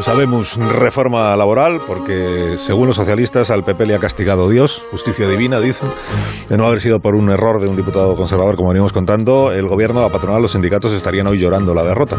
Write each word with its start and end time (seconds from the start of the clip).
Sabemos 0.00 0.56
reforma 0.56 1.36
laboral 1.36 1.80
porque, 1.86 2.56
según 2.56 2.86
los 2.86 2.96
socialistas, 2.96 3.50
al 3.50 3.62
PP 3.62 3.86
le 3.86 3.94
ha 3.94 3.98
castigado 3.98 4.48
Dios, 4.48 4.86
justicia 4.90 5.28
divina, 5.28 5.60
dicen, 5.60 5.90
de 6.48 6.56
no 6.56 6.66
haber 6.66 6.80
sido 6.80 7.00
por 7.00 7.14
un 7.14 7.30
error 7.30 7.60
de 7.60 7.68
un 7.68 7.76
diputado 7.76 8.16
conservador, 8.16 8.56
como 8.56 8.70
venimos 8.70 8.92
contando, 8.92 9.52
el 9.52 9.68
gobierno, 9.68 10.00
la 10.00 10.10
patronal, 10.10 10.40
los 10.40 10.52
sindicatos 10.52 10.92
estarían 10.92 11.26
hoy 11.26 11.38
llorando 11.38 11.74
la 11.74 11.84
derrota. 11.84 12.16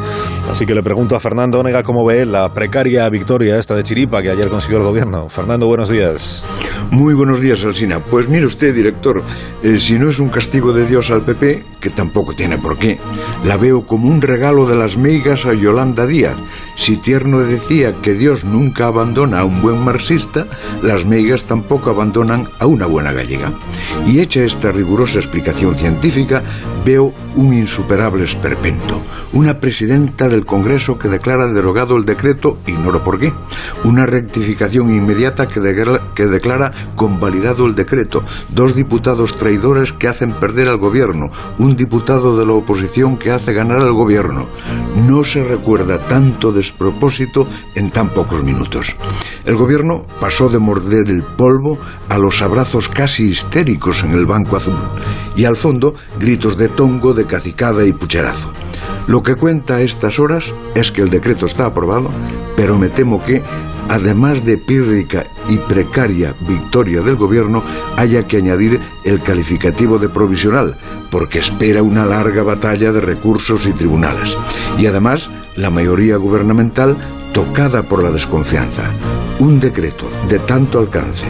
Así 0.49 0.65
que 0.65 0.75
le 0.75 0.83
pregunto 0.83 1.15
a 1.15 1.20
Fernando 1.20 1.59
Onega 1.59 1.83
cómo 1.83 2.05
ve 2.05 2.25
la 2.25 2.54
precaria 2.54 3.09
victoria 3.09 3.57
esta 3.57 3.75
de 3.75 3.83
Chiripa 3.83 4.21
que 4.21 4.29
ayer 4.29 4.49
consiguió 4.49 4.77
el 4.77 4.83
gobierno. 4.83 5.27
Fernando, 5.29 5.67
buenos 5.67 5.89
días. 5.89 6.43
Muy 6.94 7.16
buenos 7.16 7.41
días, 7.41 7.66
Alsina. 7.66 8.00
Pues 8.02 8.30
mire 8.30 8.46
usted, 8.46 8.75
director, 8.75 9.23
eh, 9.64 9.80
si 9.80 9.98
no 9.98 10.12
es 10.12 10.20
un 10.20 10.30
castigo 10.30 10.73
de 10.73 10.86
Dios 10.86 11.10
al 11.10 11.25
PP, 11.25 11.64
que 11.82 11.89
tampoco 11.89 12.34
tiene 12.34 12.60
por 12.60 12.78
qué, 12.78 13.00
la 13.43 13.57
veo 13.57 13.88
como 13.88 14.07
un 14.07 14.21
regalo 14.21 14.68
de 14.68 14.75
las 14.75 14.96
meigas 14.96 15.48
a 15.48 15.56
Yolanda 15.56 16.06
Díaz. 16.06 16.38
Si 16.78 16.98
Tierno 16.98 17.39
decía 17.39 17.96
que 18.04 18.14
Dios 18.14 18.43
nunca 18.43 18.86
abandona 18.86 19.39
a 19.39 19.43
un 19.43 19.61
buen 19.64 19.84
marxista, 19.84 20.46
las 20.84 21.04
meigas 21.04 21.46
tampoco 21.46 21.89
abandonan 21.89 22.48
a 22.60 22.68
una 22.68 22.86
buena 22.86 23.12
gallega. 23.12 23.51
Y 24.06 24.20
hecha 24.20 24.43
esta 24.43 24.71
rigurosa 24.71 25.18
explicación 25.18 25.75
científica, 25.75 26.43
veo 26.86 27.12
un 27.36 27.54
insuperable 27.54 28.23
esperpento. 28.23 29.01
Una 29.34 29.60
presidenta 29.60 30.29
del 30.29 30.46
Congreso 30.46 30.98
que 31.00 31.10
declara 31.10 31.48
derogado 31.48 31.98
el 31.98 32.06
decreto, 32.06 32.59
ignoro 32.67 33.03
por 33.03 33.20
qué. 33.20 33.34
Una 33.84 34.06
rectificación 34.06 34.94
inmediata 34.94 35.48
que, 35.48 35.59
que 36.16 36.28
declara 36.28 36.72
convalidado 36.95 37.66
el 37.66 37.75
decreto. 37.75 38.23
Dos 38.50 38.75
diputados 38.75 39.38
traidores 39.38 39.94
que 39.94 40.08
hacen 40.08 40.33
perder 40.33 40.69
al 40.69 40.78
gobierno. 40.78 41.28
Un 41.58 41.75
diputado 41.75 42.38
de 42.38 42.45
la 42.45 42.53
oposición 42.53 43.17
que 43.17 43.31
hace 43.31 43.53
ganar 43.53 43.81
al 43.81 43.94
gobierno. 43.94 44.47
No 45.08 45.23
se 45.23 45.44
recuerda 45.44 46.00
tanto 46.00 46.52
despropósito 46.52 47.47
en 47.75 47.92
tan 47.92 48.09
pocos 48.09 48.44
minutos. 48.44 48.95
El 49.45 49.56
gobierno 49.56 50.02
pasó 50.19 50.50
de 50.50 50.59
morder 50.59 51.09
el 51.09 51.23
polvo 51.23 51.78
a 52.09 52.17
los 52.17 52.42
abrazos 52.42 52.89
casi 52.89 53.26
histéricos 53.26 54.04
en 54.04 54.11
el 54.11 54.26
Banco 54.26 54.58
Azul 54.58 54.78
y 55.36 55.45
al 55.45 55.56
fondo 55.56 55.95
gritos 56.20 56.58
de 56.58 56.70
tongo, 56.70 57.14
de 57.14 57.26
cacicada 57.26 57.86
y 57.86 57.94
pucherazo. 57.94 58.50
Lo 59.08 59.22
que 59.22 59.36
cuenta 59.36 59.76
a 59.76 59.81
estas 59.81 60.20
horas 60.20 60.54
es 60.76 60.92
que 60.92 61.02
el 61.02 61.09
decreto 61.09 61.45
está 61.45 61.66
aprobado, 61.66 62.09
pero 62.56 62.78
me 62.78 62.89
temo 62.89 63.23
que, 63.23 63.44
además 63.89 64.45
de 64.45 64.58
pírrica 64.58 65.23
y 65.50 65.58
precaria 65.58 66.34
victoria 66.48 67.02
del 67.02 67.16
gobierno, 67.16 67.64
haya 67.98 68.28
que 68.28 68.38
añadir 68.38 68.80
el 69.03 69.22
calificativo 69.22 70.00
de 70.00 70.09
provisional, 70.09 70.78
porque 71.12 71.39
espera 71.39 71.84
una 71.84 72.06
larga 72.06 72.44
batalla 72.44 72.92
de 72.92 73.02
recursos 73.02 73.66
y 73.67 73.73
tribunales. 73.73 74.38
Y 74.78 74.86
además, 74.86 75.30
la 75.56 75.70
mayoría 75.70 76.17
gubernamental 76.17 76.98
tocada 77.34 77.84
por 77.84 78.04
la 78.04 78.11
desconfianza. 78.11 78.92
Un 79.39 79.59
decreto 79.59 80.08
de 80.30 80.38
tanto 80.39 80.78
alcance, 80.78 81.26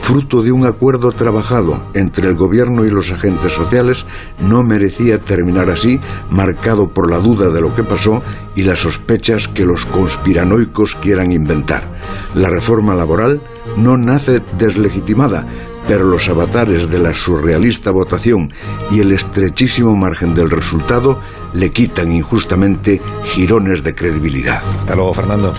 fruto 0.00 0.42
de 0.42 0.52
un 0.52 0.64
acuerdo 0.64 1.10
trabajado 1.10 1.90
entre 1.94 2.28
el 2.28 2.36
gobierno 2.36 2.84
y 2.84 2.90
los 2.90 3.10
agentes 3.10 3.52
sociales, 3.52 4.06
no 4.38 4.62
merecía 4.62 5.18
terminar 5.18 5.68
así, 5.68 5.98
marcado 6.30 6.88
por 6.88 7.10
la 7.10 7.18
duda 7.18 7.50
de 7.50 7.60
lo 7.60 7.74
que 7.74 7.82
pasó 7.82 8.22
y 8.54 8.62
las 8.62 8.78
sospechas 8.78 9.48
que 9.48 9.66
los 9.66 9.84
conspiranoicos 9.86 10.94
quieran 10.94 11.32
inventar. 11.32 11.97
La 12.34 12.50
reforma 12.50 12.94
laboral 12.94 13.42
no 13.76 13.96
nace 13.96 14.40
deslegitimada, 14.56 15.46
pero 15.86 16.04
los 16.04 16.28
avatares 16.28 16.90
de 16.90 16.98
la 16.98 17.14
surrealista 17.14 17.90
votación 17.90 18.52
y 18.90 19.00
el 19.00 19.12
estrechísimo 19.12 19.96
margen 19.96 20.34
del 20.34 20.50
resultado 20.50 21.20
le 21.54 21.70
quitan 21.70 22.12
injustamente 22.12 23.00
girones 23.24 23.82
de 23.82 23.94
credibilidad. 23.94 24.62
Hasta 24.78 24.94
luego, 24.94 25.14
Fernando. 25.14 25.54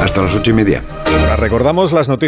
Hasta 0.00 0.22
las 0.22 0.34
ocho 0.34 0.50
y 0.50 0.54
media. 0.54 0.82
Ahora 1.06 1.36
recordamos 1.36 1.92
las 1.92 2.08
noticias. 2.08 2.20